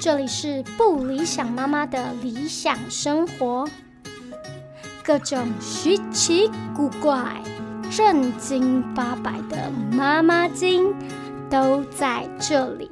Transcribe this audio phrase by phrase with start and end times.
[0.00, 3.68] 这里是不理想妈妈的理想生活，
[5.02, 7.42] 各种稀奇古怪、
[7.90, 10.94] 正经八百的妈妈经
[11.50, 12.88] 都在这里。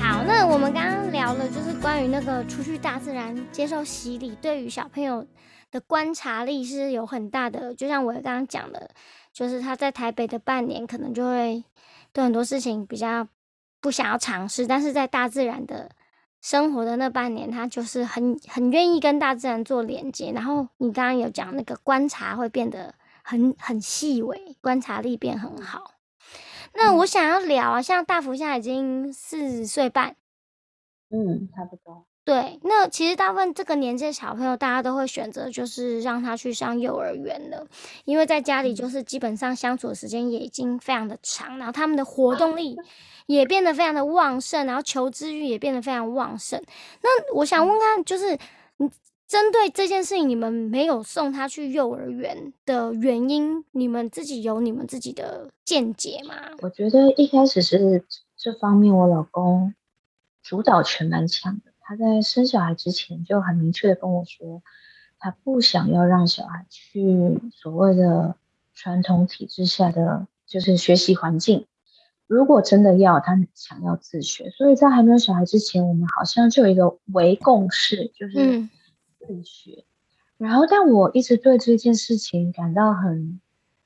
[0.00, 5.26] 好，那我们刚刚聊了，就是关于那个出去大自然接受洗礼，对于小朋友
[5.72, 7.74] 的观察力是有很大的。
[7.74, 8.88] 就像我刚刚讲的，
[9.32, 11.64] 就是他在台北的半年，可能就会。
[12.14, 13.26] 对很多事情比较
[13.80, 15.90] 不想要尝试，但是在大自然的
[16.42, 20.30] 生活的那半年，他就是很很愿意跟大自然做连接。
[20.30, 25.94] 然后你刚刚有讲那个观察会变得很很细微，观察力变很好。
[26.74, 30.14] 那我想要聊啊，像大福现在已经四岁半，
[31.08, 32.06] 嗯，差不多。
[32.24, 37.66] 对，那其实大部分这个年纪的小朋友，大家都会选择就是让他去上幼儿园了，
[38.04, 42.76] 因为在家里就是基本上相处的时间也已经非常的长，然后他们的活动力
[43.26, 46.62] 也变得非常的旺盛，然后求知欲也变得非常旺盛。
[47.02, 48.38] 那我想问看，就是
[48.76, 48.88] 你
[49.26, 56.36] 针对这件事情，你们没有送他去幼儿园的原因，你们自己有你们自己的见解吗？
[56.60, 58.04] 我觉得一开始是
[58.36, 59.74] 这方面，我老公
[60.40, 61.71] 主导权蛮强的。
[61.92, 64.62] 他在生小孩之前就很明确的跟我说，
[65.18, 68.34] 他不想要让小孩去所谓的
[68.72, 71.66] 传统体制下的就是学习环境。
[72.26, 74.48] 如果真的要，他想要自学。
[74.48, 78.66] 所以在还没有小孩之前，我们好像就有一个为共识，就是
[79.18, 79.84] 自学。
[80.38, 83.38] 然后，但我一直对这件事情感到很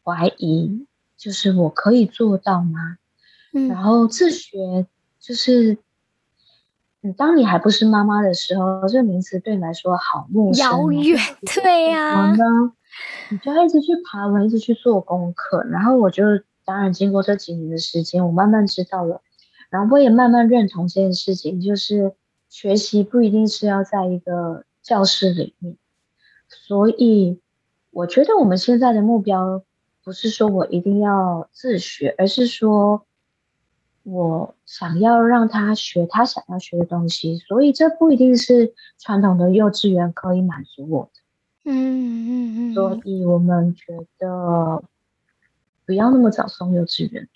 [0.05, 2.99] 怀疑，就是我可以做到吗？
[3.51, 4.87] 然后自学
[5.19, 5.77] 就是。
[7.13, 11.19] 当你还不是妈妈的时候，这个名词对你来说好陌生、遥远。
[11.63, 12.73] 对呀，呢，
[13.31, 15.63] 你就一直去爬文，一直去做功课。
[15.65, 16.25] 然后我就
[16.65, 19.21] 当然经过这几年的时间，我慢慢知道了，
[19.69, 22.13] 然后我也慢慢认同这件事情，就是
[22.49, 25.77] 学习不一定是要在一个教室里面。
[26.49, 27.41] 所以
[27.91, 29.63] 我觉得我们现在的目标
[30.05, 33.05] 不是说我一定要自学，而是说。
[34.09, 41.21] 我想要让他学他想要学的东西，所以这不一定是传统的幼稚园可以满足我的。
[41.65, 42.75] 嗯嗯嗯。
[42.75, 44.85] 所以我们觉得
[45.85, 47.29] 不要那么早送幼稚园，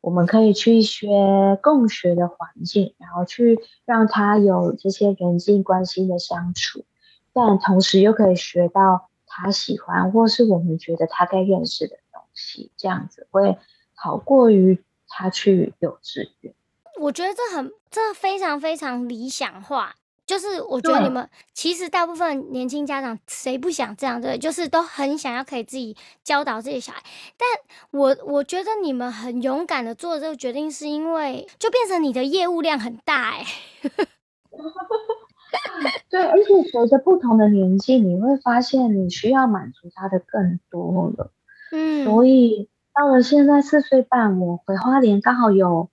[0.00, 6.84] 我们可以去一些共学的环境，然后去让他有这些人际关系的相处，
[7.32, 13.58] 但同时又可以学到他喜欢或是我们觉得他该认识的东西，这样子会
[13.92, 14.80] 好过于。
[15.18, 16.52] 他去幼稚园，
[17.00, 19.94] 我觉得这很这非常非常理想化。
[20.26, 24.36] 就是我觉得你们其实大部分年轻家长谁不想这样对？
[24.36, 27.02] 就是都很想要可以自己教导自己小孩。
[27.38, 27.48] 但
[27.92, 33.46] 我我觉得你们很勇敢的做这个决定，是因为就变成你的业务量很大哎。
[36.10, 41.32] 对，而且随着不同的年纪，你会发现你需要满足他的更多了。
[41.72, 42.68] 嗯，所以。
[42.98, 45.90] 到了现在四岁半，我回花莲刚好有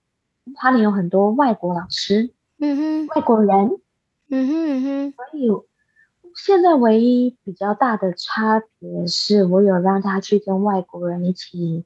[0.56, 3.78] 花莲有很多外国老师，嗯哼，外国人，
[4.30, 5.50] 嗯哼嗯哼，所以
[6.34, 11.84] 现在唯一比较大的差别是我有让他去跟外国人一起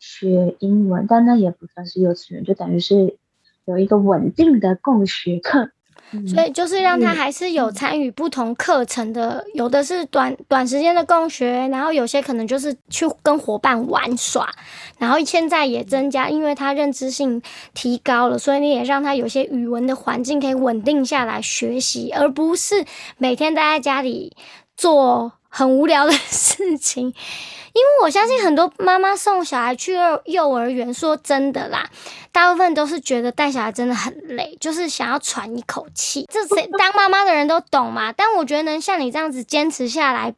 [0.00, 3.16] 学英文，但那也不算是幼稚园，就等于是
[3.64, 5.70] 有一个稳定的共学课。
[6.26, 14.48] 所以就是让他还是有参与不同课程的，有的是短短时间的共学，然后有些可能就是去跟伙伴玩耍，
[14.98, 17.42] 然后现在也增加，因为他认知性
[17.74, 22.84] 提高了，所以你也让他有些语文的环境可以稳定下来学习，而不是
[23.18, 24.36] 每天待在家里
[24.76, 27.06] 做很无聊的 事情。
[27.72, 31.90] 因为我相信很多妈妈送小孩去幼幼儿园，说真的啦，
[32.32, 36.26] 大部分都是觉得带小孩真的很累，就是想要喘一口气。
[36.30, 38.12] 这谁 当妈妈的人都懂嘛？
[38.12, 40.34] 但我觉得能像你这样子坚持下来，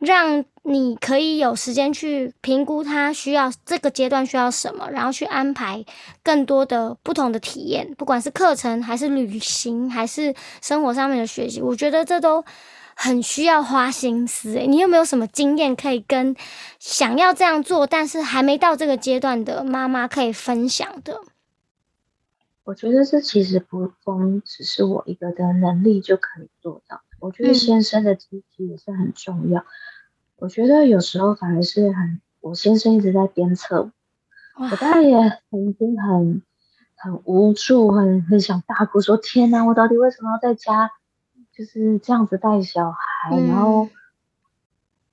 [0.00, 5.84] 让你可以有时间去评估他需要这个阶段需要什么，然后去安排
[6.24, 12.44] 更多的不同的体验，不管是课程还是旅行，还是生活上面的学习，我觉得这都。
[12.98, 16.34] 很需要花心思诶，你有没有什么经验可以跟
[16.78, 21.20] 想要这样做但是还没到这个阶段的妈妈可以分享的？
[22.64, 29.64] 我觉得这其实不光只是我一个的能力就可以做到，我觉得先生的支持也是很重要。
[30.36, 33.92] 我觉得有时候反而是很，我先生一直在鞭策
[34.56, 35.16] 我，我当然也
[35.50, 36.42] 曾经很
[36.96, 40.90] 很无助，很很想大哭，说天哪，我到底为什么要在家？
[41.56, 43.88] 就是这样子带小孩，然后，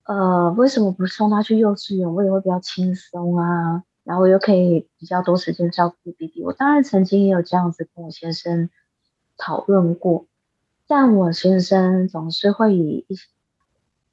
[0.04, 2.14] 呃，为什么不送他去幼稚园？
[2.14, 3.84] 我也会比较轻松啊。
[4.04, 6.44] 然后又可以比较多时间照顾弟弟。
[6.44, 8.70] 我当然曾经也有这样子跟我先生
[9.38, 10.26] 讨论过，
[10.88, 13.18] 但我先生总是会以一，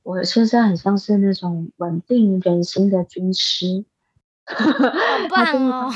[0.04, 3.84] 我先生很像是那种稳定人心的军师，
[4.46, 4.64] 好
[5.28, 5.90] 棒哦！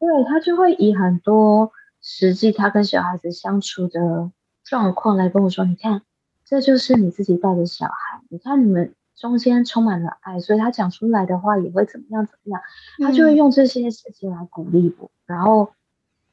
[0.00, 1.70] 对他就会以很多
[2.00, 4.32] 实际他跟小孩子相处的
[4.64, 6.02] 状况来跟我说，你看，
[6.44, 8.94] 这就是你自己带的小孩，你看你们。
[9.16, 12.60] 中间充满了爱，所以他讲出来的话也会怎么样怎么样，
[12.98, 15.72] 他就会用这些事情来鼓励我，然后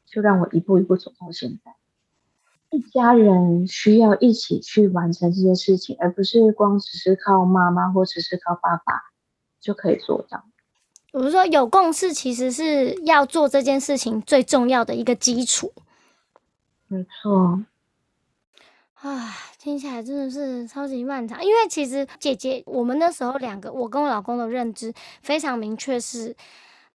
[0.07, 1.75] 就让我一步一步走到现在。
[2.71, 9.03] 一家人需要一起去完成这些事情，而不是光只是靠妈妈或只是靠爸爸
[9.59, 10.43] 就可以做到。
[11.13, 15.71] 我是说，有共识其实是要做这件事情最重要的一个基础。
[16.87, 17.63] 没错。
[19.01, 21.43] 啊，听起来真的是超级漫长。
[21.43, 24.93] 因为其实姐姐，我们那时候两个，我跟我老公的认知
[25.23, 26.35] 非常明确，是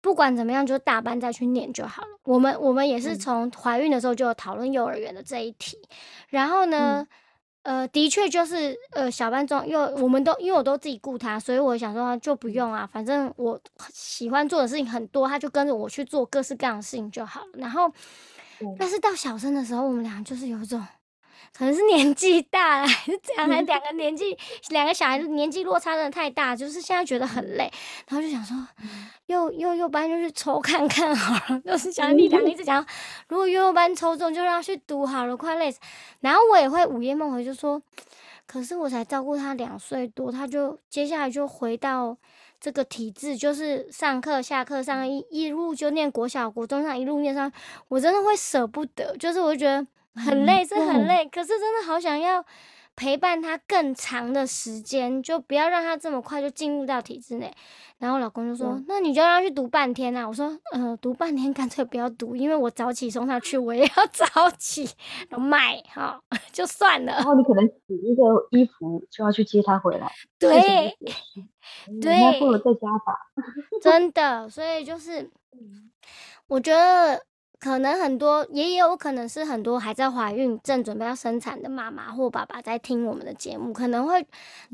[0.00, 2.08] 不管怎么样，就大班再去念就好了。
[2.24, 5.78] 我们我们也是从怀孕的时候就有讨论幼儿园的这一题。
[6.28, 7.06] 然后呢，
[7.62, 13.60] 呃，的确就是呃小班中又我们都因为我都自己顾他，所以我想说就不用啊，反正我
[13.92, 17.50] 喜欢做的事情很多，他就跟着我去做各式各样的事情就好了。
[17.54, 17.88] 然后，
[18.76, 20.84] 但是到小生的时候，我们俩就是有一种。
[21.56, 23.46] 可能是年纪大了，还是怎样？
[23.50, 24.36] 还两个年纪，
[24.70, 27.70] 两个小孩子年纪落差真的太大，就是现在觉得很累，
[28.08, 28.56] 然后就想说，
[29.26, 31.60] 幼幼幼班就去抽看看好了。
[31.60, 32.84] 就是讲力量，一直讲，
[33.28, 35.78] 如果幼幼班抽中，就让他去读好了，快累死。
[36.20, 37.80] 然后我也会午夜梦回，就说，
[38.46, 42.16] 可是我才照顾他两岁多，他就接下来就回到
[42.58, 47.52] 这个体制，就是上课下课上一一路就念国小国中上一路念上，
[47.88, 49.86] 我真的会舍不得，就是我觉得。
[50.14, 52.44] 很累，是很累，可是真的好想要
[52.94, 57.52] 陪伴他更长的时间，就不要让他这么快就进入到体制内。
[57.98, 64.90] 然后老公就说：“那你就让他去读半天啊。”我说：“呃，读半天干脆不要读，因为我早起送他去，我也要 早起
[65.30, 66.20] 卖哈，
[66.52, 70.50] 就算了。”然后你可能洗一个衣服就要去接他回来，对，
[72.00, 73.14] 对，不如在家吧。
[73.80, 75.30] 真的，所以就是，
[76.48, 77.22] 我觉得。
[77.62, 84.26] 可能很多，也有可能是很多还在怀孕、正准备要生产的妈妈或爸爸在听我们的节目，可能会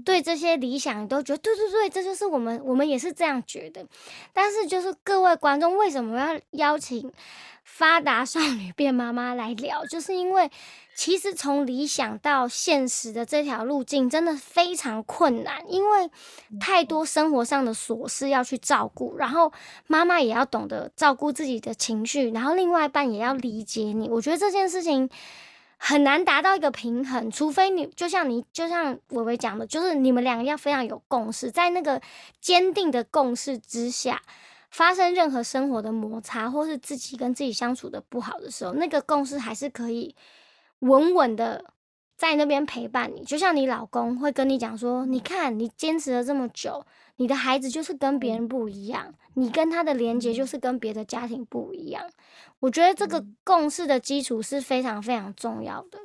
[0.07, 3.87] 对这些理想都觉得对对对，这就是我们，我们也是这样觉得。
[4.33, 7.13] 但是就是各位观众，为什么要邀请？
[7.71, 10.51] 发达少女变妈妈来聊，就是因为
[10.97, 16.11] 其实从理想到现实的这条路径真的非常困难，因为
[16.59, 19.53] 太多生活上的琐事要去照顾，然后
[19.87, 24.09] 妈妈也要懂得照顾自己的情绪，然后另外一半也要理解你。
[24.09, 25.09] 我觉得这件事情
[25.77, 32.03] 很难达到一个平衡，除非你就像你就像伟伟讲的，就是你们两个要非常有共识，在那个
[32.41, 34.21] 坚定的共识之下。
[34.71, 40.15] 发生任何生活的摩擦，或是自己跟自己相处的不好的时候，那个共识还是可以
[40.81, 41.65] 稳稳的
[42.17, 43.25] 在那边陪伴你。
[43.25, 46.85] 就像你老公会跟你讲说：“你看，你坚持了这么久，
[47.17, 52.05] 你的孩子就是跟别人不一样，你跟他的连接就是跟别的家庭不一样。”
[52.61, 55.99] 我觉得这个共识的基础是非常非常重要的。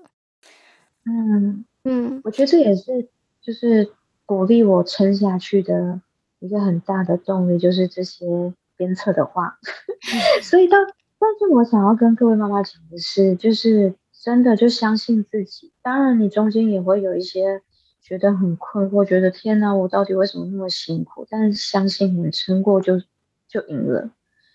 [1.06, 3.10] 嗯嗯，我觉得这也是
[3.42, 3.92] 就是
[4.26, 6.02] 鼓励我撑下去的。
[6.40, 9.58] 一个很大的动力就是这些鞭策的话，
[10.44, 10.86] 所以当
[11.20, 15.72] 但是我想要跟各位妈妈讲的是，就是真的就相信自己。
[15.82, 17.62] 当然，你中间也会有一些
[18.02, 21.26] 觉得很困惑，觉得天哪，我到底为什么那么辛苦？
[21.30, 23.00] 但是相信你撑过就
[23.48, 24.10] 就赢了。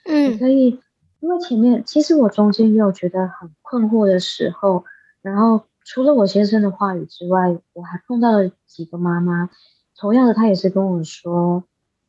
[0.04, 0.78] 嗯，可以，
[1.20, 4.84] 因为前面其实我中间也有觉得很困惑的时候，
[5.22, 9.48] 然后除了我先生的话语之外，我还碰到了几个妈妈，
[9.96, 11.64] 同样的，她也是跟我说。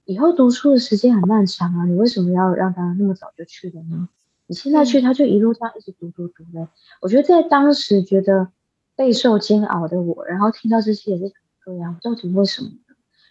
[0.09, 4.09] 以后读书的时间很漫长啊，你为什么要让他那么早就去了呢？
[4.47, 6.67] 你现在去，他就一路这样一直读读读嘞。
[6.99, 8.47] 我觉得在当时觉得
[8.95, 11.31] 备受煎熬的我，然后听到这些也是
[11.63, 12.71] 对呀，到底为什么？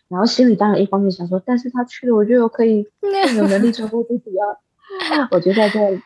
[0.07, 4.47] 然后心里当然一方面想说，但是他去了，我就可以更有能力照顾自己啊。
[5.35, 6.01] 我觉得在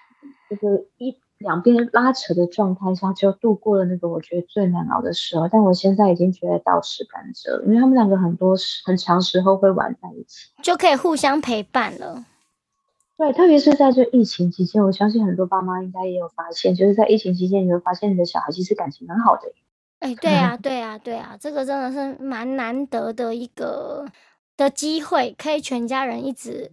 [0.49, 1.15] 就是一。
[1.43, 5.49] 两边拉扯的状态下，就度过了那个我觉得最难熬的时候。
[5.49, 12.25] 但我现在已经觉得倒吃甘蔗，因为他们两个很多时很长时候会玩在一起，就可以互相陪伴了。
[13.19, 19.43] 对，特别是在这疫情期间，我相信很多爸妈应该也有发现，就是在疫情期间，你会发现你的小孩其实感情蛮好的。
[20.01, 24.07] 哎，对啊， 对啊，对啊，这个真的是蛮难得的一个
[24.57, 26.73] 的机会，可以全家人一直。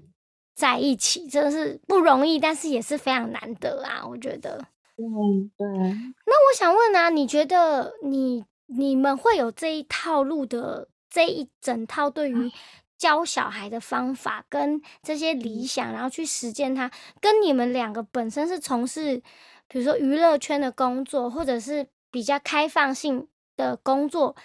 [0.60, 4.06] 在一起真的是不容易，但是也是非常难得啊！
[4.06, 4.62] 我觉得，
[4.98, 5.66] 嗯，对。
[5.70, 12.52] 那我想问啊，你觉得你你们会有这一套路的这一整套对于
[12.98, 19.24] 教小孩的方法跟这些理想，然后去实践它，跟你们两个本身是从事，
[19.70, 24.36] 比如说娱乐圈的工作，或者是比较开放性的工作，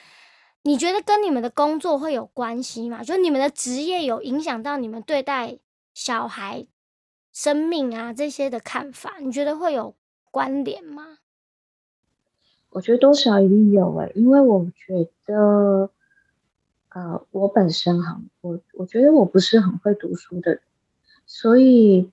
[0.62, 3.02] 你觉得跟你们的工作会有关系吗？
[3.02, 5.58] 就你们的职业有影响到你们对待
[5.94, 6.66] 小孩
[7.32, 9.14] 生命啊这些的看法？
[9.20, 9.94] 你觉得会有
[10.30, 11.18] 关联吗？
[12.68, 15.90] 我觉得多少一定有诶，因为我觉得。
[16.90, 20.60] 呃，我本身哈，我我觉得我不是很会读书的人，
[21.26, 22.12] 所以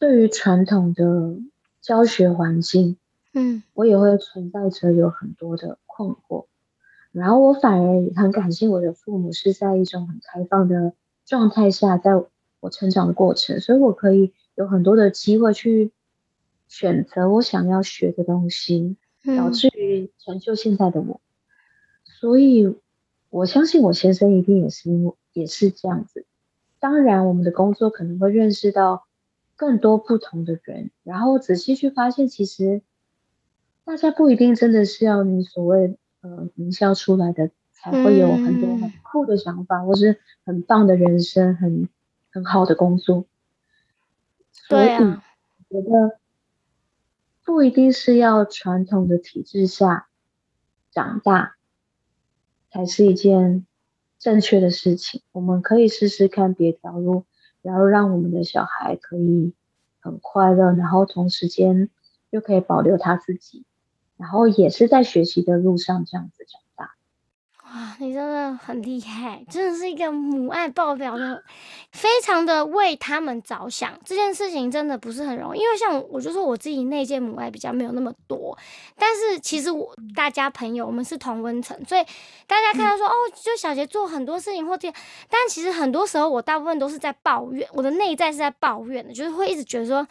[0.00, 1.36] 对于传统的
[1.80, 2.96] 教学环境，
[3.34, 6.46] 嗯，我也会存在着有很多的困惑。
[7.12, 12.10] 然后我反而很感谢我的父母是在一种很开放的状态下，在
[12.60, 15.92] 我成长的过程，所以我可以有很多的机会去
[16.68, 18.96] 选择我想要学的东西，
[19.36, 21.20] 导致于成就现在的我。
[22.04, 22.76] 所以。
[23.28, 26.24] 我相信我先生一定也是因为也是这样子。
[26.78, 29.04] 当然，我们的工作可能会认识到
[29.56, 32.80] 更多不同的人，然后仔细去发现，其实
[33.84, 41.88] 大家不一定真的是要你所谓呃名校出来的才会有很多很酷的想法，或是很棒的人生，很
[42.36, 43.24] 很好的工作。
[44.52, 45.20] 所以我
[45.70, 46.18] 觉得
[47.42, 50.08] 不一定是要传统的体制下
[50.90, 51.54] 长大。
[52.68, 53.64] 才是一件
[54.18, 55.22] 正确的事情。
[55.32, 57.24] 我们可以试试看别条路，
[57.62, 59.54] 然后让我们的小孩可以
[59.98, 61.88] 很快乐，然后同时间
[62.28, 63.64] 又可以保留他自己，
[64.18, 66.65] 然后也是在学习的路上这样子长大。
[67.76, 71.44] 哇，你真的很厉害，真的是一个母爱爆表的，
[71.92, 73.92] 非常的为他们着想。
[74.02, 78.56] 这件事情真的不是很容易，因为像我就说我自己内建母爱比较没有那么多，
[78.96, 82.02] 但是其实我大家朋友我们是同温层，所以
[82.46, 84.96] 大家看到说哦，就小杰做很多事情或这样，
[85.28, 90.08] 但其实很多时候我大部分都是在抱怨，我的内在是在抱怨的，就是会一直觉得说，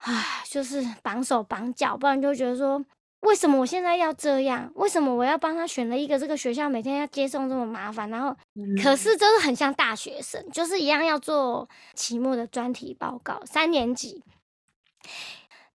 [0.00, 2.84] 唉，就是绑手绑脚，不然就觉得说。
[3.20, 4.70] 为什么我现在要这样？
[4.76, 8.08] 为什么我要帮他选了一个这个学校，每天要接送这么麻烦？
[8.10, 8.34] 然后，
[8.82, 14.22] 可是真的很像大学生，就是一样要做期末的专题报告，三年级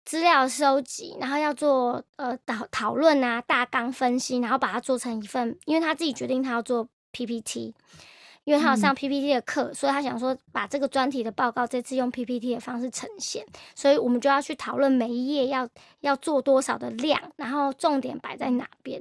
[0.05, 7.75] 资料收集，然后要做呃讨讨论啊，大纲分析，然后把它做成一份，因为他自己决定他要做 PPT。
[8.45, 13.47] 因为他有上 PPT 的课，所以他想说把这个专题的报告这次用 PPT 的方式呈现，
[13.77, 15.69] 所以我们就要去讨论每一页要
[16.01, 19.01] 要做多少的量，然后重点摆在哪边，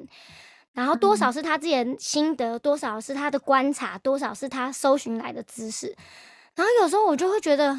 [0.74, 5.96] 然后多少是他自己的心得，多少是他的观察，多少是他搜寻来的知识。
[6.56, 7.74] 然后有时候我就会觉得，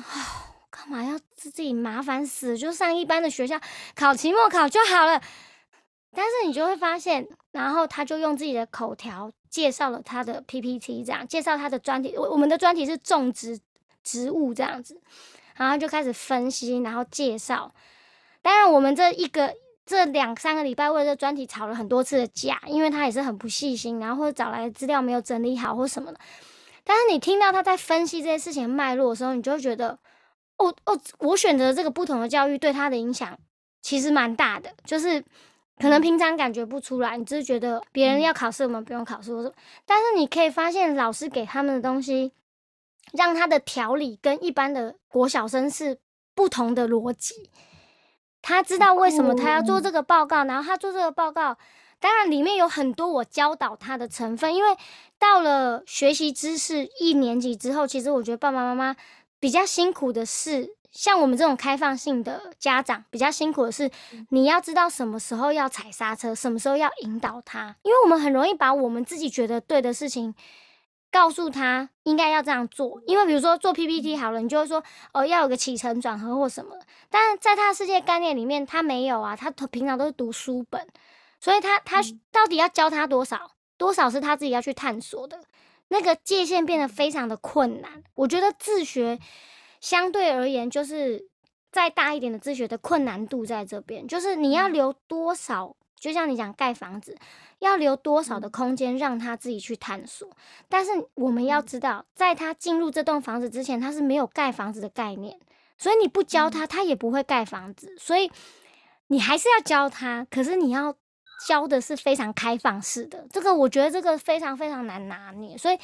[0.70, 2.58] 干嘛要自己麻烦死？
[2.58, 3.60] 就上一般的学校
[3.94, 5.22] 考期末考就好了。
[6.14, 9.30] 但是你就会发现，然后他就用自己的口条。
[9.52, 12.16] 介绍了他的 PPT，这样介绍他的专题。
[12.16, 13.60] 我我们的专题是种植
[14.02, 14.98] 植物这样子，
[15.54, 17.70] 然后就开始分析，然后介绍。
[18.40, 19.54] 当然，我们这一个
[19.84, 26.18] 这两三个礼拜为了这专题吵了很多次的架，因为他也是很不细心，然后或者找来的资料没有整理好或什么的。
[26.82, 29.98] 但是你听到他在分析这些事情脉络的时候，你就会觉得，
[30.56, 33.38] 哦哦，我选择这个不同的教育对他的影响
[33.82, 35.22] 其实蛮大的，就是。
[35.78, 39.32] 可能平常感觉不出来，你只是觉得别人要考试，我们不用考试。
[39.84, 42.32] 但是你可以发现，老师给他们的东西，
[43.12, 45.98] 让他的条理跟一般的国小生是
[46.34, 47.50] 不同的逻辑。
[48.42, 51.58] 他知道为什么他要做这个报告，然后他做这个报告，
[51.98, 54.54] 当然里面有很多我教导他的成分。
[54.54, 54.76] 因为
[55.18, 58.94] 到了学习知识一年级之后，其实我觉得爸爸妈妈
[59.40, 60.76] 比较辛苦的是。
[60.92, 63.90] 像我们这种开放性的家长，比较辛苦的是，
[64.28, 70.34] 你要知道什么时候要踩刹车，什么时候要引导他，因为我们很容易把我们自己觉得对的事情
[71.10, 73.00] 告诉他，应该要这样做。
[73.06, 74.84] 因为比如说做 PPT 好了，你就会说
[75.14, 76.78] 哦，要有个起承转合或什么。
[77.08, 80.86] 但是在他的世界概念里面，他没有啊，他平常都是读书本，
[81.40, 85.40] 所以他他到底要教他多少，多少是他自己要去探索的，
[85.88, 88.02] 那个界限变得非常的困难。
[88.14, 89.18] 我觉得自学。
[89.82, 91.28] 相对而言，就是
[91.70, 97.18] 再大一点的自学的困难度在这边，就是你要留多少，就像你讲盖房子，
[97.58, 100.30] 要留多少的空间让他自己去探索。
[100.68, 105.38] 但是我们要知道，在他进入这栋房子之前，他是没有盖房子的概念，
[105.76, 107.94] 所以你不教他，他也不会盖房子。
[107.98, 108.30] 所以
[109.08, 110.94] 你还是要教他，可是你要
[111.46, 115.78] 教的是非常开放式的，这个我觉得这个非常非常难拿捏，所以。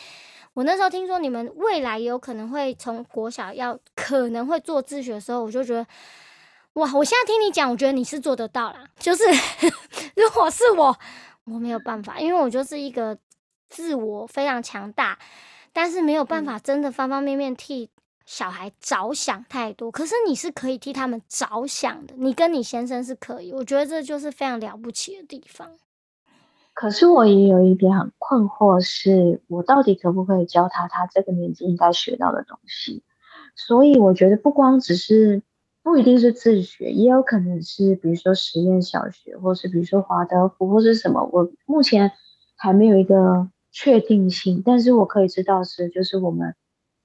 [0.55, 5.87] 我那时候听说你们未来有可能会从国小要可能会做自学的时候，我就觉得，
[6.73, 6.93] 哇！
[6.95, 8.85] 我现在听你讲，我觉得你是做得到啦。
[8.99, 9.23] 就是
[10.17, 10.99] 如果是我，
[11.45, 13.17] 我没有办法，因为我就是一个
[13.69, 15.17] 自我非常强大，
[15.73, 17.89] 但是没有办法真的方方面面替
[18.31, 19.91] 小孩着想太多。
[19.91, 25.71] 可是你是可以替他们着想的，你跟你先生是可以，我觉得这就是非常了不起的地方。
[26.75, 33.03] 可是我也有一点很困惑，是我到底可不可以教他他这个年纪应该学到的东西？
[33.57, 35.43] 所以我觉得不光只是
[35.83, 41.27] 不一定是自学，也有可能是比如说实验小学，或是比如说华德福或是什么。
[41.33, 42.13] 我目前
[42.57, 46.55] 还没有一个确定性，但是我可以知道是就是我们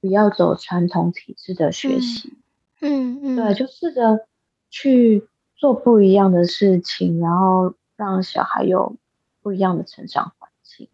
[0.04, 2.34] 不要走传统体制的学习，
[2.82, 4.28] 嗯嗯，对，就试着
[4.70, 8.98] 去做不一样的事情，然后让小孩有。
[9.42, 10.88] 不一样的成长环境，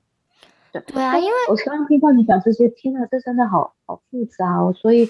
[0.71, 4.73] 对对啊，因为我刚刚听到你讲这些，天呐，这真的好好复杂哦。
[4.73, 5.07] 所以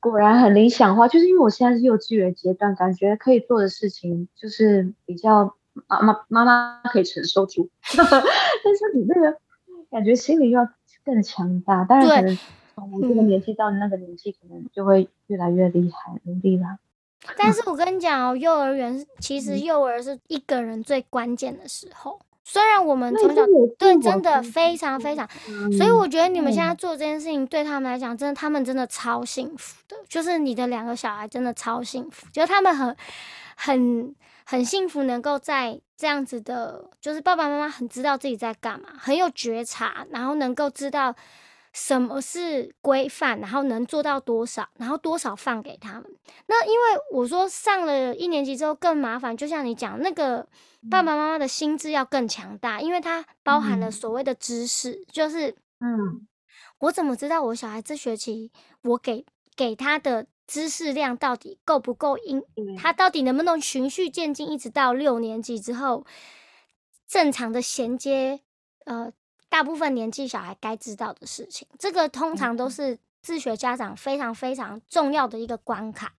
[0.00, 5.54] 果然很理想化，就是因为我现在是幼稚园阶段，感觉可以做的事情就是比较
[5.86, 9.38] 妈妈妈妈可以承受住， 但是你那个
[9.88, 10.68] 感觉心里要
[11.04, 11.84] 更强大。
[11.84, 12.44] 当然，可能从
[12.76, 16.78] 我这个年纪到那个年纪，可能就会越来越厉害，努力了。
[17.36, 22.18] 但是我跟你讲哦，幼儿园其实幼儿是一个人最关键的时候。
[22.44, 23.42] 虽然我们从小
[23.78, 25.28] 对真的非常非常，
[25.70, 29.96] 所以我觉得你们现在做这件事情对他们来讲，真的他们真的超幸福的。
[30.08, 32.96] 就是你的两个小孩真的超幸福，觉得他们很
[33.54, 34.14] 很
[34.44, 41.14] 很幸福，能够在这样子的，就是爸爸妈妈很知道自己在干嘛，很有觉察，然后能够知道。
[41.72, 43.40] 什么是规范？
[43.40, 44.68] 然后能做到多少？
[44.76, 46.04] 然后多少放给他们？
[46.46, 50.46] 那因为我说上了一年级之后更麻烦，就像你讲那个
[50.90, 56.26] 爸爸妈妈的心智要更强大，因为它包含了所谓的知识，就是嗯，
[56.78, 58.52] 我怎么知道我小孩这学期
[58.82, 59.24] 我给
[59.56, 62.18] 给他的知识量到底够不够？
[62.18, 62.42] 应
[62.76, 66.04] 他到底能不能循序渐进，一直到六年级之后
[67.08, 68.40] 正常的衔接？
[68.84, 69.10] 呃。
[69.52, 76.14] 大部分年纪小孩该知道的事情，这个通常都是自学家长非常非常重要的一个关卡。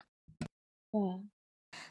[0.92, 1.32] 嗯，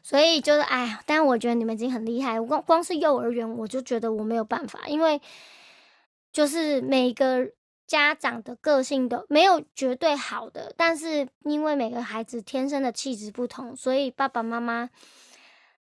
[0.01, 2.39] 所以就是哎呀，但我觉得你们已经很厉害。
[2.39, 5.21] 光光是幼儿园，我就觉得我没有办法，因为
[6.31, 7.51] 就是每个
[7.85, 14.89] 家长的个性都没有绝对好的，但是因为每个孩子天生的气质不同，所以爸爸妈妈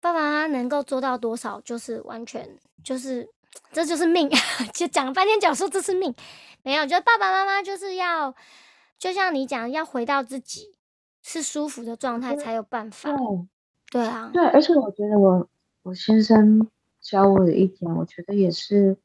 [0.01, 3.34] 爸爸妈妈能够做到多少，就是完全就是。
[3.71, 4.29] 这就是命，
[4.73, 6.13] 就讲了半天，讲说这是命，
[6.63, 8.33] 没有，觉得爸爸妈妈就是要，
[8.97, 10.75] 就像你讲，要回到自己
[11.21, 13.09] 是舒服的状态才有办法。
[13.09, 13.17] 对，
[13.91, 15.49] 对啊，对，而且我觉得我
[15.83, 16.69] 我先生
[17.01, 18.97] 教我的一点，我觉得也是，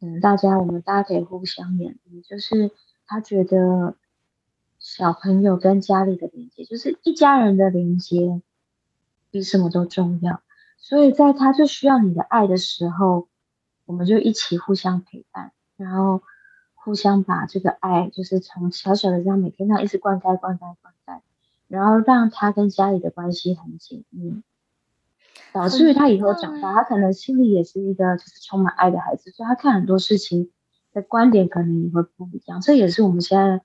[0.00, 2.70] 嗯，大家我们大家可以互相勉励，就是
[3.06, 3.96] 他觉得
[4.78, 8.42] 小朋友跟家里的连接，就是一家人的连接，
[9.30, 10.42] 比什么都重要，
[10.76, 13.28] 所以在他最需要你的爱的时候。
[13.84, 16.22] 我们就一起互相陪伴，然后
[16.74, 21.20] 互相把这个爱，就是从小小的这样每天这样一直灌溉、灌溉、灌溉，
[21.68, 24.42] 然后让他跟家里的关系很紧密，
[25.52, 30.50] 导致于他以后长大，他可能心里也是一个就是充满爱的孩子，所以他看很多事情
[30.92, 32.60] 的观点可能也会不一样。
[32.60, 33.62] 这也是我们现在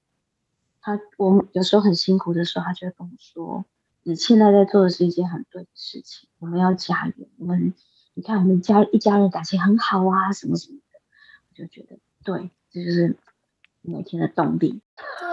[0.81, 3.65] 他我们有时候很辛苦的时候，他就会跟我说
[4.03, 7.73] ：“你现在在做的是一件很对的事情，我们要加油。”我们。
[8.17, 10.99] 你看，我们家一家人感情很好啊，什么什么的，
[11.51, 13.15] 我就觉得对，这就是
[13.83, 14.81] 每天的动力。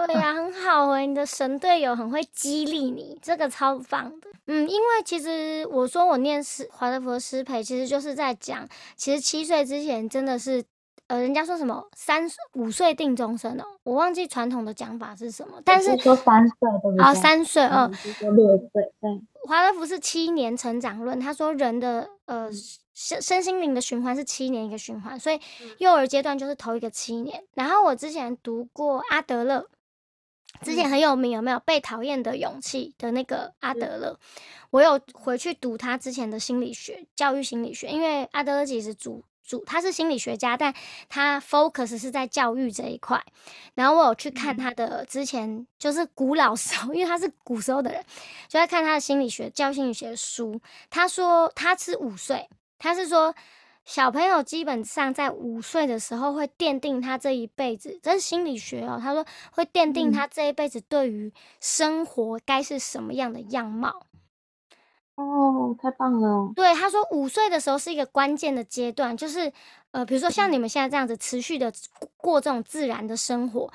[0.05, 4.29] 对呀，很好哎，你的神队友很会激励你，这个超棒的。
[4.45, 10.63] 嗯，因为其实我说我念师华德福师培，其实就是在讲，其实七岁之前真的是。
[11.07, 17.03] 呃，人家说什么三五岁定终身哦，我忘记传统的讲法是什么，但是说三岁对不对？
[17.05, 19.21] 啊，三岁，嗯，说六岁，对。
[19.47, 22.49] 华德福是七年成长论，他说人的呃
[22.95, 25.39] 身身心灵的循环是七年一个循环，所以
[25.77, 27.43] 幼儿阶段就是头一个七年。
[27.53, 29.67] 然后我之前读过阿德勒，
[30.63, 34.17] 之前很有名，有没有被讨厌的勇气的那个阿德勒？
[34.71, 39.23] 我有回去读他之前的心理学，教育心理学，因为阿德勒其实主。
[39.45, 40.73] 主他是心理学家，但
[41.07, 43.23] 他 focus 是在教育这一块。
[43.75, 48.03] 然后我有去看他的之前，就是古老时候，因为他是古时候的人，
[48.47, 50.59] 就在看他的心理学、教心理学的书。
[50.89, 53.35] 他说他是五岁，他是说
[53.85, 58.99] 小朋友基本上在五岁的时候会奠定他这一辈子，这是心理学哦。
[58.99, 61.31] 他说会奠定他这一辈子对于
[61.61, 64.07] 生活该是什么样的样貌。
[65.15, 66.51] 哦，太棒了！
[66.55, 69.51] 对，他说五岁的时候是一个关键的阶段，就是
[69.91, 71.71] 呃，比如说像你们现在这样子持续的
[72.17, 73.71] 过这种自然的生活，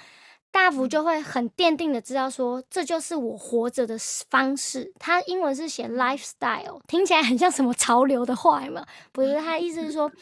[0.50, 3.96] 大福就会很奠定的知道说，这就是我活着的
[4.28, 4.92] 方式。
[4.98, 8.84] 他英文是写 lifestyle，听起来很像什么潮流的话嘛？
[9.12, 10.10] 不是，他意思是说。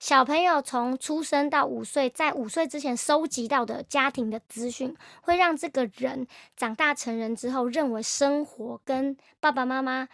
[0.00, 10.08] 小朋友从出生到五岁，在五岁之前收集到的家庭的资讯，会让这个人长大成人之后，认为生活跟爸爸妈妈，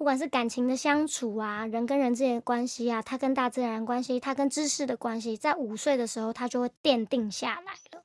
[0.00, 8.02] 不管是感情的相处啊，人跟人之间的关系啊，他跟大自然关系，他跟知识的关系，在五岁的时候，他就会奠定下来了。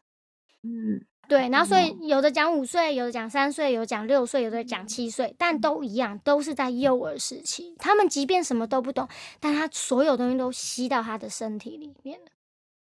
[0.64, 1.06] 嗯。
[1.30, 7.74] 对，然后所以有的讲五岁，有的讲三岁，有讲六岁，有的讲七岁，但都一样，都是在幼儿时期。
[7.80, 9.08] 他们即便什么都不懂，
[9.40, 12.26] 但他所有东西都吸到他的身体里面了。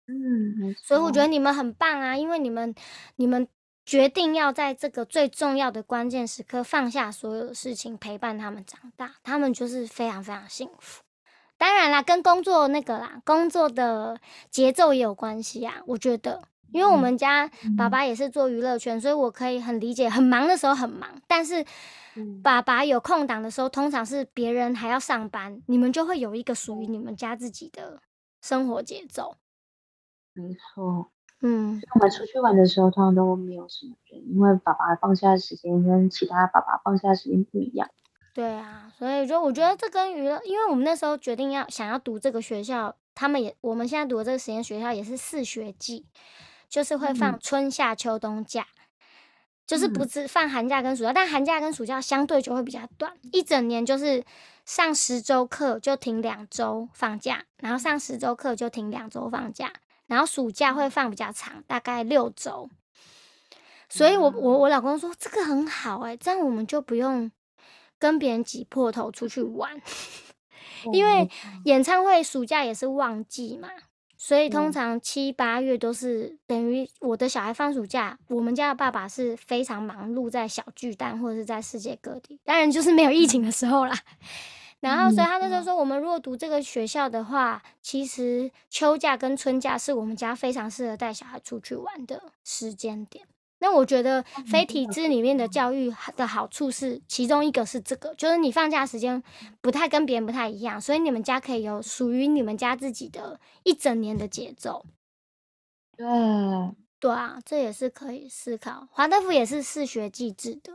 [0.07, 2.75] 嗯，所以我觉得你们很棒啊，因为你们
[3.17, 3.47] 你们
[3.85, 11.03] 决定要在这个最重要的关键时刻放下所有的事情，陪伴他们长大，他们就是非常非常幸福。
[11.57, 16.43] 当然啦，跟工作那个啦，工作的节奏也有关系啊，我觉得。
[16.73, 21.63] 因为我们家爸爸也是做娱乐圈，所以我可以很理解，很忙的时候很忙，但是
[22.43, 28.01] 爸爸有空档的时候，通常是别人还要上班，你们就会有一个属于你们家自己的
[28.41, 29.37] 生活节奏。
[30.33, 31.13] 没错，
[31.43, 37.91] 嗯，我们出去玩的时候，通常都没有什么人，因为爸爸放假的时间跟其他爸爸放假的时间不一样。
[38.33, 46.07] 对啊，所以就我觉得这跟娱乐，因为我们那时候决定要想要读这个学校，他们也我们现在读的这个实验学校也是四学季。
[46.69, 48.67] 就是会放春夏秋冬假，
[49.67, 54.25] 就是不只放寒假跟暑假，但寒假跟暑假相对就会比较短，一整年就是
[54.65, 59.71] 上十周课就停两周放假，然后上十周课就停两周放假，
[60.07, 62.69] 然后暑假会放比较长，大概六周。
[63.89, 67.31] 所以我我我老公说这个很好哎，这样我们就不用
[67.99, 69.81] 跟别人挤破头出去玩，
[70.93, 71.29] 因为
[71.65, 73.69] 演唱会暑假也是旺季嘛。
[74.17, 83.95] 所以通常七八月都是等于我的小孩放暑假，我们家的爸爸是非常忙碌在小巨蛋或者是在世界各地，当然就是没有疫情的时候啦。
[84.83, 93.25] 然后所以他那时候说，我们如果读这个学校的话，其实秋假跟春假是我们家非常适合带小孩出去玩的时间点。
[93.61, 99.23] 那我觉得非体制里面的教育的好处是，其中一个是这个，就是你放假时间
[99.61, 104.85] 不太跟别人不太一样，所以你们家可以有属于你们家自己的一整年的节奏。
[105.97, 106.05] 对，
[106.99, 108.89] 对啊，这也是可以思考。
[108.91, 110.73] 华德福也是四学季制的，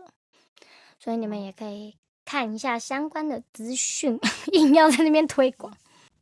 [0.98, 4.20] 所以你们也可以看一下相关的资讯，
[4.52, 5.74] 硬要在那边推广。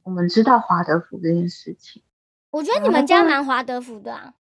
[0.03, 2.03] 我们知道华德福这件事情，
[2.51, 4.35] 我觉得你们家蛮华德福的啊。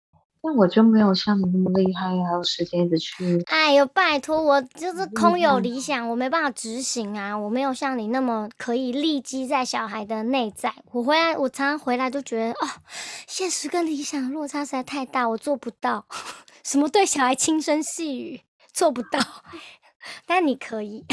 [0.43, 3.43] 那我就没有像你那么厉害，还有时间一直去。
[3.45, 7.37] 哎呦，拜托，我就是空有理想，我没办法执行啊！
[7.37, 10.73] 我没有像你那么可以立基在小孩的内在。
[10.93, 12.69] 我回来，我常常回来就觉得，哦，
[13.27, 16.07] 现实跟理想落差实在太大，我做不到。
[16.65, 18.41] 什么对小孩轻声细语，
[18.73, 19.19] 做不到。
[20.25, 21.05] 但你可以。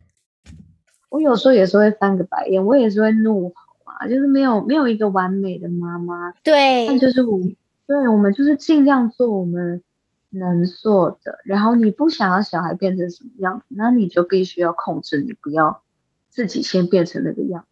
[1.10, 6.32] 我有时候也是会翻个白眼，我也是会怒吼啊，就是没有没有一个完美的妈妈。
[6.42, 7.38] 对，但就是我。
[7.84, 9.82] 对，我们就是尽量做我们
[10.30, 11.40] 能做的。
[11.44, 15.82] 然后你不想要小孩变成什么样子，那你就必须要控制，你不要
[16.30, 17.66] 自己先变成那个样。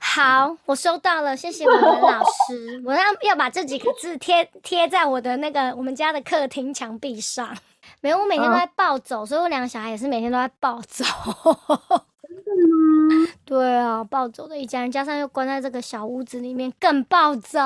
[0.00, 2.82] 好，我收到了，谢谢我们老师。
[2.84, 7.56] 我要要把这几个字贴贴在我的那个我们家的客厅墙壁上。
[8.00, 11.04] 没有，我每天都在暴走，所以我两个小孩也是每天都在暴走。
[12.22, 17.58] 真的吗对啊，暴走的一家人，加上又关在这个小屋子里面，更暴走。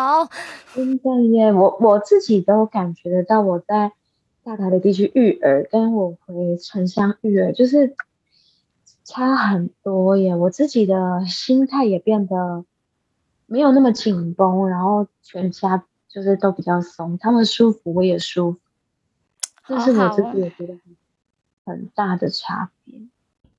[0.75, 3.93] 真的耶，我我自己都感觉得到，我在
[4.43, 7.95] 大台的地区育儿，跟我回城乡育儿，就是
[9.05, 10.35] 差很多耶。
[10.35, 12.65] 我自己的心态也变得
[13.47, 18.59] 没有那么紧绷，然后全家就是都比较松，他们舒服，我也舒服。
[19.66, 20.79] 这是我自己也觉得
[21.64, 23.00] 很大的差别。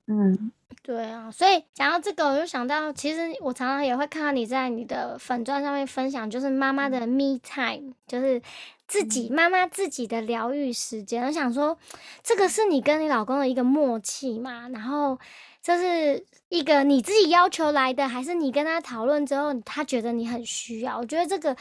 [0.06, 0.50] 嗯。
[0.80, 8.40] 对啊，所以讲到这个，我就想到，其实我常常也会看到你在你的粉钻上面分享，就是妈妈的 me time，就是
[8.86, 11.26] 自己妈妈自己的疗愈时间。
[11.26, 11.76] 我想说，
[12.22, 14.66] 这个是你跟你老公的一个默契嘛？
[14.70, 15.18] 然后
[15.62, 20.96] 这是一个你自己要求来的，还是你跟他讨论之后，他觉得你很需要？
[20.98, 21.54] 我觉得这个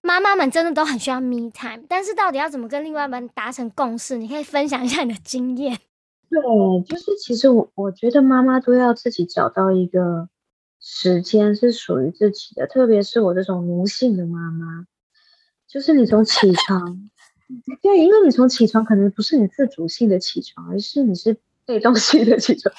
[0.00, 4.16] 妈妈们真的都很需要 me time，但是到底要怎么跟另外一半达成共识？
[4.16, 5.78] 你可以分享一下你的经验。
[6.30, 6.40] 对，
[6.86, 10.28] 就是其实我我觉得妈妈都要自己找到一个
[10.78, 14.86] 时间是属于自己的，特别是我这种奴性的妈妈，
[15.66, 17.10] 就是你从起床，
[17.82, 22.74] 对，因为你从起床可能不是你自主性的起床，而是你是被动性的起床，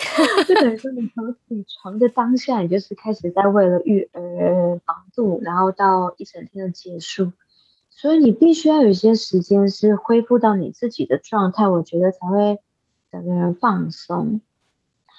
[0.48, 7.32] 就等于说你从起床的当下，你就是开始在为了育儿忙碌，然后到一整天的结束。
[7.92, 12.58] 所以你必须要有一些时间是恢复到你自己的状态，我觉得才会
[13.12, 14.42] 整个人放松。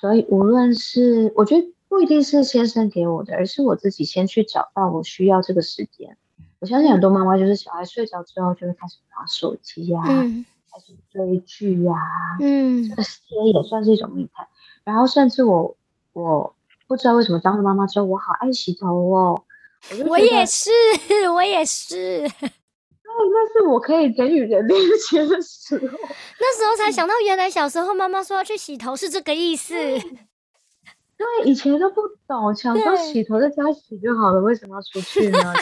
[0.00, 6.16] 所以无论是我觉得不一定是先生给我的，而是我自己先去找到我需要这个时间。
[6.58, 10.02] 我相信很多妈妈就是小孩睡着之后就会开始玩手机呀，
[10.72, 11.92] 开始追剧呀，
[12.40, 13.18] 嗯，这些
[13.52, 14.46] 也算是一种密探。
[14.84, 15.76] 然后甚至我
[16.12, 16.54] 我
[16.86, 19.42] 不知道为什么当了妈妈之后，我好爱洗头哦。
[20.06, 20.70] 我 也是，
[21.34, 22.30] 我也是。
[23.22, 24.80] 那是我可以给予人连
[25.10, 25.86] 接的时候。
[26.38, 29.74] 那时候才想到，原来小时候妈妈说要去洗头是这个意思。
[31.16, 35.52] 对，以前都不懂，想说洗头在家洗就好了，为什么要出去呢？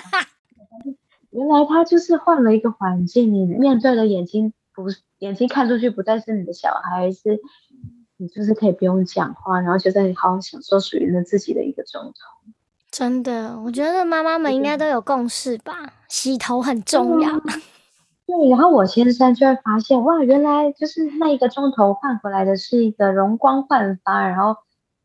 [1.31, 7.41] 原来他就是换了一个环境，你面对的眼睛不是眼睛看出去不再是你的小孩，是
[8.17, 12.53] 你就是可以不用讲话，然后就在你好好享受属于你自己的一个钟头。
[12.91, 17.31] 真的，我觉得妈妈们应该都有共识吧，洗头很重要。
[18.27, 24.57] 对，然后我先生就会发现，哇，原来就是那一个钟头换回来的是一个容光焕发，然后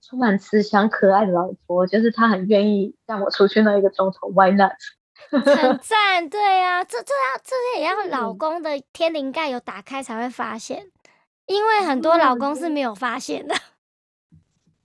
[0.01, 4.73] 充满慈祥可爱的老婆，就是他很愿意让我出去那一个钟头，Why not？
[5.29, 5.43] 很
[5.79, 10.91] 赞，对啊，这这要这些也要老公的天灵盖有打开才会发现，
[11.45, 13.55] 因为很多老公是没有发现的。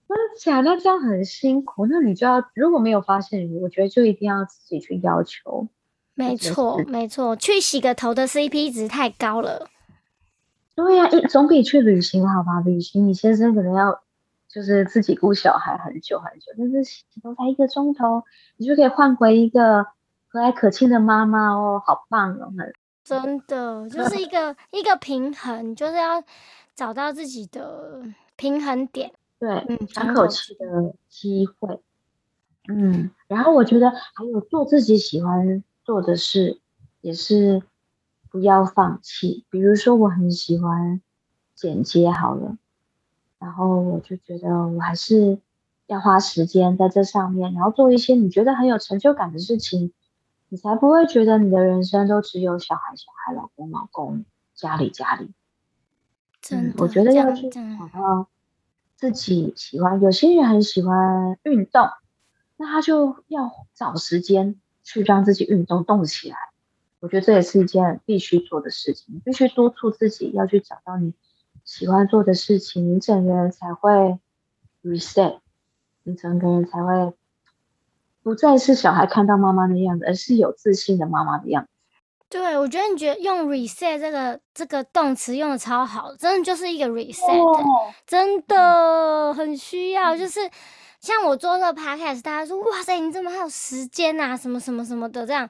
[0.09, 0.61] 真的假？
[0.61, 1.85] 那这样很辛苦。
[1.85, 5.67] 那你就要如果没有发现，我觉得就一定要自己去要求。
[6.15, 9.69] 没错，没错，去洗个头的 CP 值太高了。
[10.75, 12.59] 对呀，一总比去旅行好吧？
[12.65, 14.01] 旅行你先生可能要
[14.47, 18.23] 就是自己顾小孩很久很久，但是洗头才一个钟头，
[18.57, 19.85] 你就可以换回一个
[20.29, 22.53] 和蔼可亲的妈妈哦，好棒哦！
[23.03, 26.23] 真的就是一个一个平衡，就是要
[26.75, 28.03] 找到自己的
[28.35, 29.11] 平衡点。
[29.39, 31.81] 对，喘口气的机会，
[32.67, 36.59] 嗯，然后我觉得还有做自己喜欢做的事，
[37.01, 37.63] 也是
[38.29, 39.45] 不要放弃。
[39.49, 41.01] 比如说我很喜欢
[41.55, 42.57] 剪接，好了，
[43.39, 45.39] 然后我就觉得我还是
[45.87, 49.91] 要花时间在这上面，然后做一些你觉得很有成就感的事情，
[50.49, 55.31] 你才不会觉得你的人生都只有小孩、小孩、老公、老公、家里、家里。
[56.41, 57.61] 真的，我觉得要去找
[57.93, 58.27] 到。
[58.95, 61.87] 自己喜欢，有些人很喜欢运动，
[62.57, 66.35] 那他就要找时间去让自己运动动起来。
[66.99, 71.13] 我觉得这也是一件必须做的事情，必须督促自己要去找到你
[71.63, 74.19] 喜欢做的事情，你整个人才会
[74.83, 75.39] reset，
[76.03, 77.13] 你整个人才会
[78.29, 81.69] 不再是小孩看到妈妈的样子，而是有自信的妈妈的样子。
[82.29, 90.15] 对，我觉得你觉得用 reset 这个这个动词用的超好，真的就是一个 reset，真的很需要。
[90.15, 90.41] 就是
[91.01, 94.37] 像我做这个 podcast，大家说哇塞，你怎么还有时间啊？
[94.37, 95.49] 什么什么什么的这样。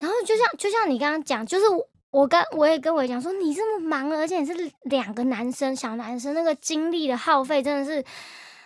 [0.00, 1.64] 然后就像就像你刚刚讲，就是
[2.10, 8.04] 我刚我也跟我讲说，你这么忙，而且你是两个男生，小男生，那个精力的耗费真的是，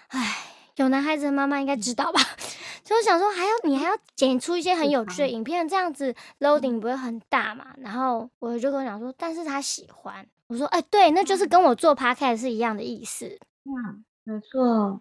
[0.08, 0.46] 唉。
[0.80, 2.20] 有男孩子的妈妈应该知道吧？
[2.82, 7.66] 所以我想说还要你还要剪出一些很有趣的影片，这样子 loading 不会很大嘛？
[7.78, 10.26] 然后我就跟我讲说，但是他喜欢。
[10.48, 13.38] 我说，哎，对，那就是跟我做 podcast 是一样的意思。
[13.64, 15.00] 嗯，没错，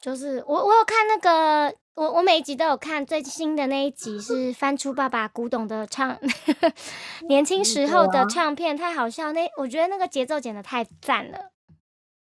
[0.00, 6.16] 就是我我有看那个，我我每一集都有看，最新的那一集是翻出爸爸古董的唱，
[7.28, 9.32] 年轻时候的唱片，太好笑。
[9.32, 11.50] 那我觉得那个节奏剪的太赞了。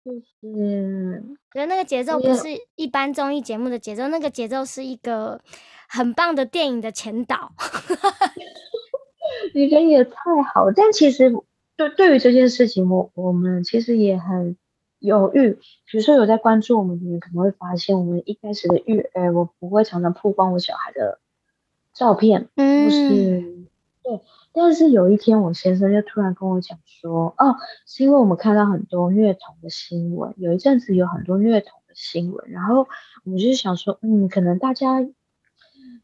[0.09, 5.39] 就是觉得那个节奏不是一般综艺节目的节奏，那个节奏是一个
[5.87, 7.53] 很棒的电影的前导。
[9.53, 10.13] 你人也太
[10.55, 11.31] 好，但其实
[11.77, 14.57] 对对于这件事情，我我们其实也很
[14.99, 15.59] 犹豫。
[15.91, 21.19] 比如说有在关注我们的人，可能会发现我们一开始的育儿，我不会常常曝光我小孩的
[21.93, 23.67] 照片，嗯，是，
[24.03, 24.21] 对。
[24.61, 27.55] 但是有一天，我先生就突然跟我讲说：“哦，
[27.87, 32.89] 是因为我们看到很多虐童的新闻，有一阵子有很多虐童的新闻，然后
[33.23, 35.01] 我们就想说，嗯，可能大家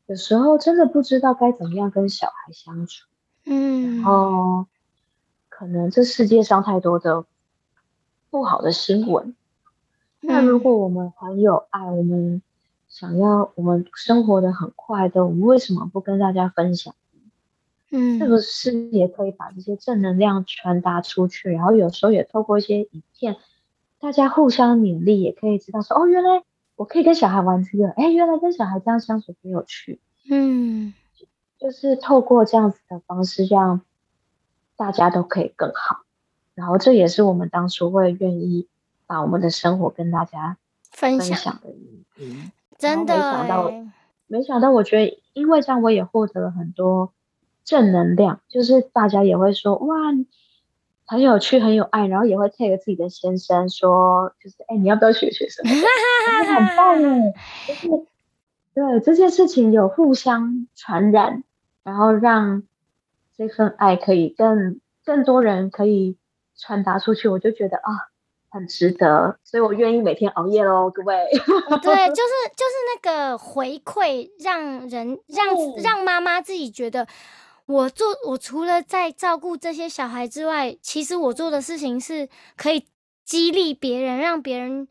[0.06, 3.08] 有时候真的不知道该怎么样跟小孩相处，
[3.44, 4.66] 嗯，然后
[5.48, 7.24] 可能这世界上太多的
[8.30, 9.34] 不好的新闻，
[10.20, 12.40] 那如果我们很有爱，我们
[12.88, 16.94] 想要我们生活的很快乐，我们为什么不跟大家分享？”
[17.96, 21.52] 嗯，是不是也可以把这些正能量传达出去？
[21.52, 23.36] 然后有时候也透过一些影片，
[24.00, 26.42] 大家互相勉励，也可以知道说，哦，原来
[26.74, 30.00] 我可以跟小孩玩这个，哎，原来跟小孩这样相处很有趣。
[30.28, 30.92] 嗯，
[31.56, 33.82] 就是透过这样子的方式，让
[34.76, 36.00] 大家都可以更好。
[36.54, 38.66] 然后这也是我们当初会愿意
[39.06, 40.56] 把我们的生活跟大家
[40.90, 42.50] 分享的原因。
[42.76, 43.72] 真的，没想到，
[44.26, 47.12] 没想到，我觉得因为这样，我也获得了很多。
[47.64, 49.96] 正能量，就是大家也会说哇，
[51.06, 55.70] 很有趣，很有爱，然后也会 take 自己的先生说，就是哎，你要不要学学什么？
[55.70, 57.34] 很棒哎，
[57.66, 57.88] 就是
[58.74, 61.42] 对这件事情有互相传染，
[61.82, 62.62] 然后让
[63.36, 66.18] 这份爱可以更更多人可以
[66.56, 68.08] 传达出去，我就觉得啊，
[68.50, 71.16] 很值得，所以我愿意每天熬夜喽，各位。
[71.30, 71.40] 对，
[72.12, 75.46] 就是就是那个回馈，让人让
[75.82, 77.06] 让妈妈自己觉得。
[77.66, 82.86] 我做，我除了在照顾这些小孩之外，其实我做的事情是可以
[83.24, 84.86] 激励别人，让别人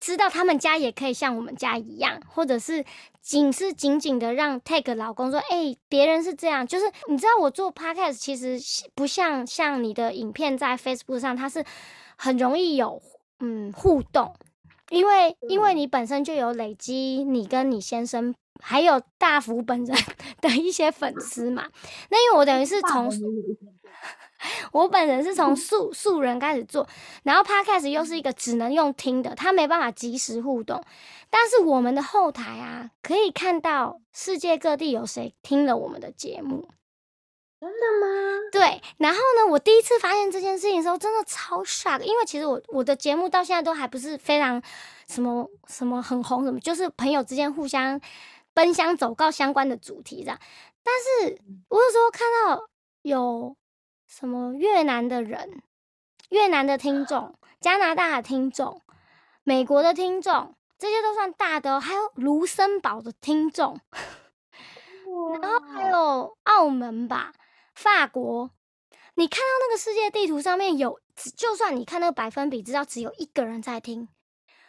[0.00, 2.84] 知道他们家也可以像我们家一样，或者是
[3.20, 8.58] 仅是紧紧的让 take 老公说，哎，别人是这样，就是你知道我做 podcast 其实
[8.94, 11.64] 不像像你的影片在 Facebook 上，它是
[12.16, 13.00] 很容易有
[13.38, 14.34] 嗯互动，
[14.90, 18.34] 因为因为你本身就有累积，你跟你先生。
[18.62, 19.96] 还有大福本人
[20.42, 21.64] 的一些粉丝嘛，
[22.10, 23.10] 那因为我等于是从
[24.70, 26.86] 我本人是从 素素人开始做，
[27.22, 30.84] 然后 podcast 又是一个只能用听的，他没办法及时互动，
[31.30, 36.68] 但是我们的后台啊，可以看到世界各地有谁听了我们的节目，
[37.60, 38.06] 真的吗？
[38.50, 44.60] 对，然后呢，我第一次发现这件事情的时候，真的超 shock，因为其实我我的节目到现在都还不是非常
[45.06, 48.00] 什么什么很红什么，就是朋友之间互相。
[48.52, 50.38] 奔相走告相关的主题这样，
[50.82, 52.68] 但是我有时候看到
[53.00, 53.56] 有
[54.08, 55.62] 什么越南的人、
[56.30, 58.82] 越南的听众、加拿大的听众、
[59.44, 61.80] 美国的听众，这些都算大的哦。
[61.80, 63.78] 还有卢森堡的听众，
[65.40, 67.32] 然后还有澳门吧、
[67.80, 68.50] 法国。
[69.14, 71.00] 你看到那个世界地图上面有，
[71.34, 74.08] 就算你看那个百分比，知道只有一个人在听，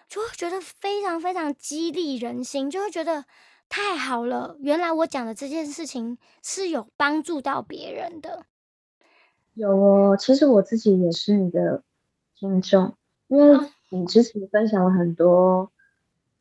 [0.08, 3.26] 就会觉得非常非常激励人心，就会觉得。
[3.74, 8.46] 太好了，原来我讲的这件事情是有帮助到别人的。
[9.54, 11.82] 有哦，其实我自己也是你的
[12.36, 12.98] 听众，
[13.30, 15.72] 因为你之前分享了很多，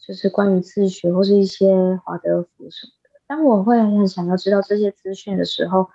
[0.05, 3.21] 就是关于自学或是一些华德福什么的。
[3.29, 5.89] 当我会很想要知道这些资讯的时候，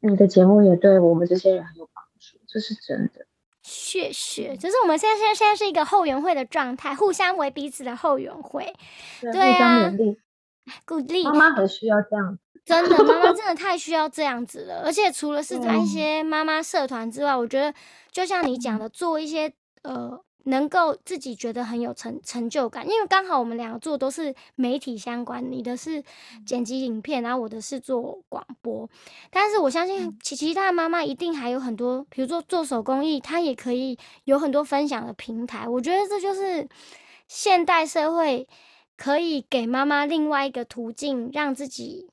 [0.00, 3.26] 你的节目也对我们这些人很有帮助，这是真的。
[3.62, 8.74] 谢谢，就是我们现在现在现在是一个后援会的状态，互相为彼此的后援会，
[9.20, 9.92] 对啊。
[10.84, 14.82] 鼓励妈妈很需要这样子，真的，妈妈真的 太需要这样子了。
[14.84, 17.74] 而且除了是在一些妈妈社团之外，我觉得
[18.12, 22.88] 就像你讲的，做一些呃，能够自己觉得很有成成就感。
[22.88, 26.02] 因为刚好我们两个做都是媒体相关，你的是
[26.44, 28.88] 剪辑影片，然后我的是做广播。
[29.30, 35.68] 但是我相信其其他的妈妈一定还有很多，比如说做手工艺，她也可以有很多分享的平台。
[35.68, 36.68] 我觉得这就是
[37.28, 38.48] 现代社会。
[39.02, 42.10] 可以给妈妈另外一个途径，让自己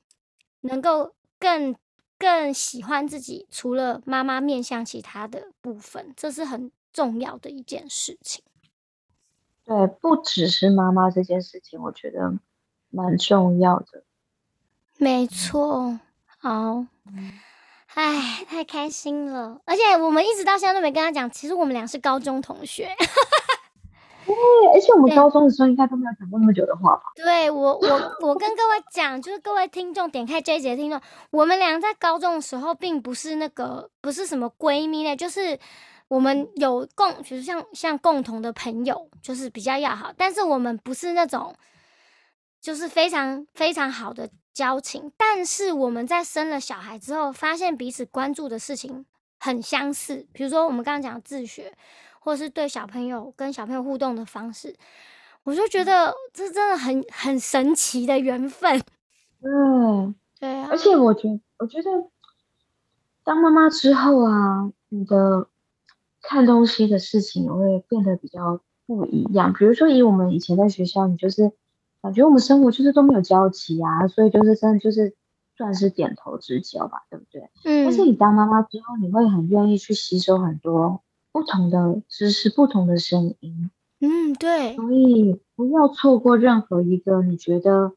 [0.62, 1.76] 能够更
[2.18, 3.46] 更喜欢自己。
[3.50, 8.42] 除了妈妈面向其他的部分，这是很重要的一件事情。
[9.64, 12.34] 对，不只是妈妈这件事情，我觉得
[12.90, 14.02] 蛮重要的。
[14.96, 16.00] 没错，
[16.38, 16.86] 好，
[17.94, 19.60] 哎，太开心了！
[19.64, 22.88] 而且我们一直到现在都没跟他讲，其实我们俩是高中同学。
[24.26, 24.34] 对，
[24.74, 27.02] 而且我们高中的时候应该都没有讲过那么久的话吧？
[27.14, 27.88] 对我，我
[28.20, 35.58] 我跟各位讲，就是各位听众点开这一节听众，我们俩在高中的时候并不是那个，不是什么闺蜜呢，就是
[36.08, 41.54] 我们有共，就是像像共同的朋友，就是比较要好，但是我们不是那种，
[42.60, 45.12] 就是非常非常好的交情。
[45.16, 49.06] 但是我们在生了小孩之后，发现彼此关注的事情
[49.38, 51.72] 很相似，比如说我们刚刚讲自学。
[52.20, 54.76] 或是对小朋友跟小朋友互动的方式，
[55.44, 58.82] 我就觉得这真的很很神奇的缘分。
[59.40, 60.68] 嗯， 对啊。
[60.70, 61.88] 而且我觉我觉得
[63.24, 65.48] 当妈妈之后啊，你的
[66.28, 69.54] 看东西的事情也会变得比较不一样。
[69.54, 71.52] 比如说，以我们以前在学校，你就是
[72.02, 75.14] 感觉我们生活就是都没有交集啊，所以就是真的就是
[75.56, 77.48] 算是点头之交吧，对不对？
[77.64, 77.86] 嗯。
[77.86, 81.00] 但是你当妈妈之后，你会很愿意去吸收很多。
[81.30, 87.92] 不同的知识，不同的声音，嗯，对，所以不要错过任何一个你觉得，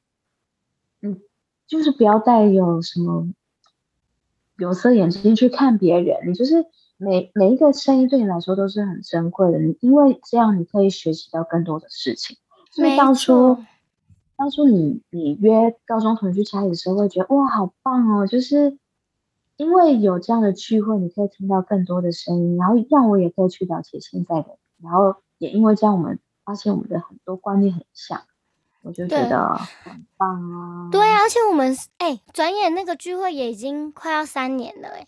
[1.01, 1.21] 嗯，
[1.65, 3.27] 就是不要带有什么
[4.57, 6.65] 有色眼镜去看别人，你就是
[7.01, 12.37] 每每一个声音对你来说都是很珍贵的，因为这样你可以学习到更多的事情。
[12.69, 13.57] 所以当初，
[14.37, 18.77] 当初你你约高中同学去家里的时候，会觉得哇，好棒哦，就是。
[19.57, 28.23] 因为有这样的聚会，你可以听到更多的声音，然后让我也可以去了解现在的，然后也因为这样，我们发现我们的很多观念很像。
[28.81, 30.89] 我就觉得很棒啊。
[30.91, 35.05] 对啊，而且我们哎，转眼那个聚会也已经快要三年了哎。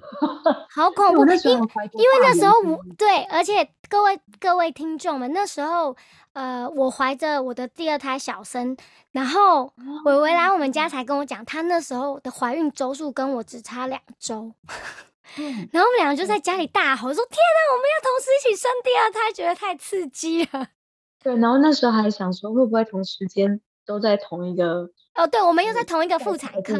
[0.70, 1.24] 好恐怖！
[1.24, 1.52] 因
[1.92, 5.96] 因为那时候我对，而且各位各位听众们，那时候
[6.32, 8.76] 呃，我怀着我的第二胎小生，
[9.12, 9.72] 然后
[10.04, 14.52] 伟伟来我们家才跟我讲，他那时候的怀孕周数跟我只差两周，
[15.72, 20.68] 然后我们两个就在家里大吼说：“天哪，我们要同时一起生第二胎，觉得太刺激了。
[21.22, 24.90] ”对，然后那时候还想说，会不会同时间都在同一个？
[25.14, 26.74] 哦，对，我们又在同一个妇产科。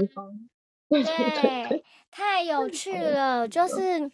[1.41, 3.47] 对，太有趣了。
[3.47, 4.11] 就是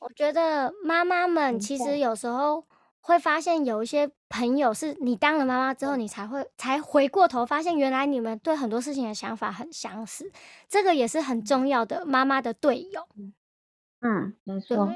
[0.00, 2.64] 我觉得妈妈们其实有时候
[3.00, 10.30] 会发现，有一些朋友是你当了妈妈之后，你才会才回过头发现，原来你们对很多事情的想法很相似。
[10.68, 13.06] 这个也是很重要的，妈妈的队友。
[14.00, 14.88] 嗯，没错。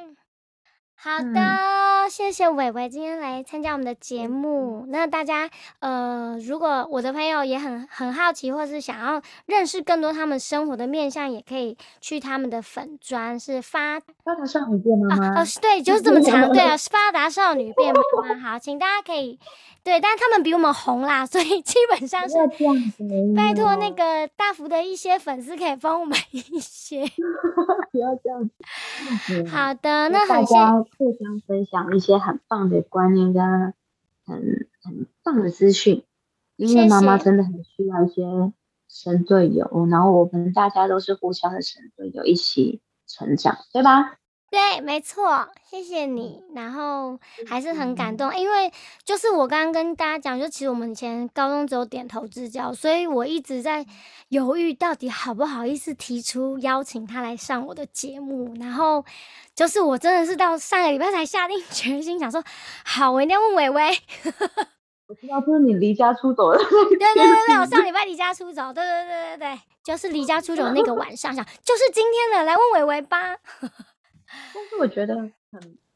[1.00, 4.84] 好的，谢谢伟伟今天来参加我们的节目。
[4.88, 15.40] 那大家，呃，如果我的朋友也很很好奇，或是想要认识更多他们生活的面相，也可以去他们的粉砖，是发发达少女变妈妈。
[15.40, 18.34] 哦，对， 就是这么长，对啊，发达少女变妈妈。
[18.40, 19.38] 好，请大家可以。
[19.88, 22.36] 对，但他们比我们红啦，所以基本上是
[23.34, 27.06] 拜托那个大福的一些粉丝可以帮我们一些，
[27.90, 29.48] 不要这样子。
[29.48, 33.42] 好的，那大家互相分享一些很棒的观念跟
[34.26, 36.04] 很很棒的资讯，
[36.56, 38.52] 因为妈妈真的很需要一些
[38.90, 44.18] 神队友，然后我们大家都是互相的神队友，一起成长，对吧？
[44.50, 46.42] 对，没错，谢谢你。
[46.54, 48.72] 然后还是很感动，因为
[49.04, 53.84] 就是我刚刚跟大家讲，就其实我们以前高中只有点头之交，所以我一直在
[54.28, 58.54] 犹豫到底好不好意思提出邀请他来上我的节目。
[58.58, 59.04] 然后
[59.54, 62.42] 就是我真的是到上个礼拜才下定 决心，想说
[62.84, 63.98] 好，我一定要问伟伟。
[65.08, 66.58] 我知道，就是你离家出走了。
[66.58, 73.36] 对对对对，我上礼拜离家出走，对对对对对，就是离家出走那个晚上，想 就是今天的，来问伟伟吧。
[74.54, 75.30] 但是我觉得很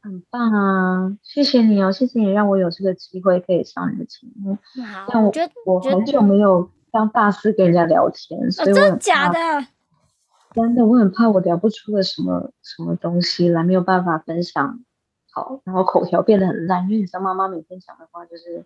[0.01, 1.17] 很棒啊！
[1.23, 4.57] 谢谢你哦，谢谢你让我有这个机会可以上你的节目。
[4.93, 9.67] 好，但我觉得我很久没有当大师跟人家聊天，所以真的假的？
[10.53, 14.81] 真的，我很怕我聊不出个什么什么东西来，没有办法分享
[15.31, 16.83] 好，然后口条变得很烂。
[16.83, 18.63] 因为你知道，妈妈每天讲的话就是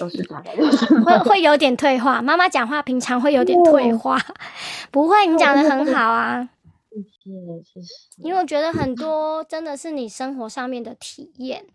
[0.00, 2.20] 都是大概会会有点退化。
[2.20, 4.18] 妈妈讲话平常会有点退化，
[4.90, 6.48] 不会，你讲的很好啊。
[8.16, 8.72] 因为我觉得。
[8.72, 11.66] 很多真的是你生活上面的体验，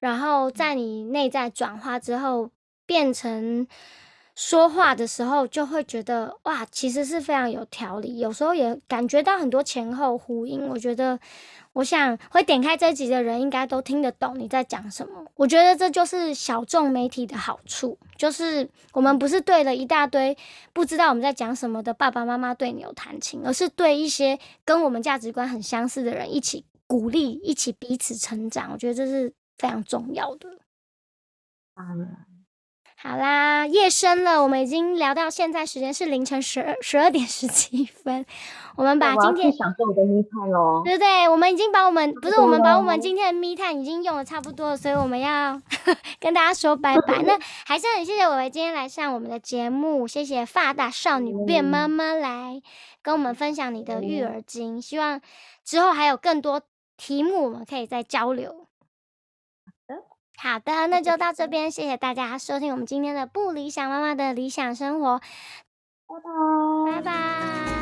[0.00, 2.50] 然后在你内在转化之后，
[2.86, 3.66] 变成
[4.44, 8.18] 说话的时候，就会觉得哇，其实是非常有条理。
[8.18, 11.18] 有时候也感觉到很多前后呼应，我觉得。
[11.74, 15.24] 我想会点开这集的人，应该都听得懂你在讲什么。
[15.36, 20.36] 我觉得这就是小众媒体的好处，就是我们不是对了一大堆
[20.74, 28.70] 不知道我们在讲什么的爸爸妈妈对牛弹琴，而是对一些跟我们价值观很相似的人一起鼓励，一起彼此成长。
[28.72, 30.50] 我觉得这是非常重要的。
[33.02, 38.24] 好啦，夜深了，我们已经聊到现在，时间是凌晨十二十二点十七分。
[38.76, 41.28] 我们把今天享受我的密探喽，对不对？
[41.28, 45.60] 我们已经把我们不是我们把我们今天的密探已经用的差不多了，所以我们要
[46.20, 47.22] 跟大家说拜拜。
[47.26, 47.36] 那
[47.66, 52.62] 还是很谢谢伟伟今天来上我们的节目，谢谢发大少女变妈妈来
[53.02, 55.20] 跟我们分享你的育儿经，希望
[55.64, 56.62] 之后还有更多
[56.96, 58.68] 题目我们可以再交流。
[60.42, 65.20] 好的，那就到这边，谢谢大家收听我们今天的不理想妈妈的理想生活，
[66.08, 66.16] 拜
[66.90, 67.81] 拜，拜拜。